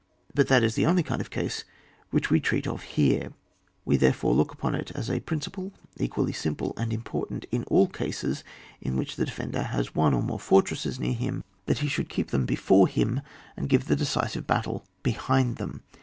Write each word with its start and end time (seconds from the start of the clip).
But 0.33 0.47
that 0.47 0.63
is 0.63 0.73
the 0.73 0.87
only 0.87 1.03
kind 1.03 1.21
of 1.21 1.29
case 1.29 1.63
which 2.09 2.31
we 2.31 2.39
treat 2.39 2.65
of 2.65 2.81
here. 2.81 3.33
We 3.85 3.97
there 3.97 4.13
fore 4.13 4.33
look 4.33 4.51
upon 4.51 4.73
it 4.73 4.91
as 4.95 5.11
a 5.11 5.19
principle 5.19 5.73
equally 5.95 6.33
simple 6.33 6.73
and 6.75 6.91
important 6.91 7.45
in 7.51 7.65
all 7.65 7.85
cases 7.85 8.43
in 8.81 8.95
which 8.97 9.15
the 9.15 9.25
defender 9.25 9.61
has 9.61 9.93
one 9.93 10.15
or 10.15 10.23
more 10.23 10.39
for 10.39 10.63
tresses 10.63 10.99
near 10.99 11.13
him, 11.13 11.43
that 11.67 11.77
he 11.85 11.87
should 11.87 12.09
keep 12.09 12.29
190 12.33 12.33
ON 12.33 12.33
WAR. 12.35 12.47
[booxyi. 12.47 12.47
them 12.47 12.55
before 12.55 12.87
him, 13.15 13.21
and 13.55 13.69
give 13.69 13.85
the 13.85 13.95
decisive 13.95 14.47
battle 14.47 14.83
behind 15.03 15.57
them. 15.57 15.83